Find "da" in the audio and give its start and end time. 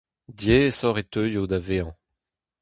1.51-1.59